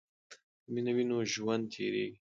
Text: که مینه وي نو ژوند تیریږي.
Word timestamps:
که 0.63 0.67
مینه 0.73 0.91
وي 0.95 1.03
نو 1.09 1.17
ژوند 1.33 1.63
تیریږي. 1.73 2.17